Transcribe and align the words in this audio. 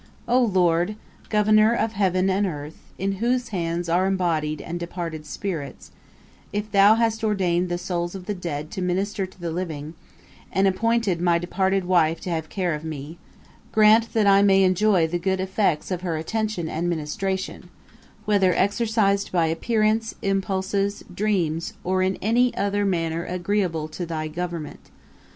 'O 0.27 0.41
Lord! 0.41 0.95
Governour 1.29 1.75
of 1.75 1.91
heaven 1.93 2.27
and 2.27 2.47
earth, 2.47 2.79
in 2.97 3.11
whose 3.21 3.49
hands 3.49 3.87
are 3.87 4.07
embodied 4.07 4.59
and 4.59 4.79
departed 4.79 5.27
Spirits, 5.27 5.91
if 6.51 6.71
thou 6.71 6.95
hast 6.95 7.23
ordained 7.23 7.69
the 7.69 7.77
Souls 7.77 8.15
of 8.15 8.25
the 8.25 8.33
Dead 8.33 8.71
to 8.71 8.81
minister 8.81 9.27
to 9.27 9.39
the 9.39 9.51
Living, 9.51 9.93
and 10.51 10.67
appointed 10.67 11.21
my 11.21 11.37
departed 11.37 11.85
Wife 11.85 12.19
to 12.21 12.31
have 12.31 12.49
care 12.49 12.73
of 12.73 12.83
me, 12.83 13.19
grant 13.71 14.11
that 14.13 14.25
I 14.25 14.41
may 14.41 14.63
enjoy 14.63 15.05
the 15.05 15.19
good 15.19 15.39
effects 15.39 15.91
of 15.91 16.01
her 16.01 16.17
attention 16.17 16.67
and 16.67 16.89
ministration, 16.89 17.69
whether 18.25 18.55
exercised 18.55 19.31
by 19.31 19.45
appearance, 19.45 20.15
impulses, 20.23 21.03
dreams 21.13 21.73
or 21.83 22.01
in 22.01 22.15
any 22.23 22.57
other 22.57 22.85
manner 22.85 23.23
agreeable 23.23 23.87
to 23.89 24.07
thy 24.07 24.27
Government. 24.27 24.89